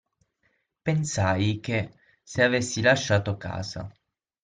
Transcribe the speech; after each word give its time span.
Pensai 0.81 1.59
che 1.59 1.93
se 2.23 2.41
avessi 2.43 2.81
lasciato 2.81 3.37
casa. 3.37 3.87